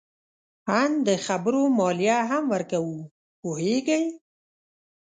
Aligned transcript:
آن 0.81 0.91
د 1.07 1.09
خبرو 1.25 1.61
مالیه 1.79 2.19
هم 2.31 2.43
ورکوو. 2.53 2.97
پوهیږې؟ 3.41 4.01